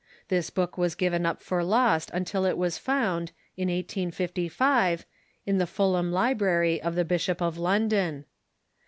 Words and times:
This 0.29 0.49
book 0.49 0.77
Avas 0.77 0.97
given 0.97 1.27
up 1.27 1.43
for 1.43 1.63
lost 1.63 2.09
until 2.11 2.43
it 2.45 2.55
Avas 2.57 2.79
found, 2.79 3.33
in 3.55 3.67
1855, 3.69 5.05
in 5.45 5.59
the 5.59 5.67
Fulham 5.67 6.11
library 6.11 6.81
of 6.81 6.95
the 6.95 7.05
Bishop 7.05 7.39
of 7.39 7.59
London. 7.59 8.25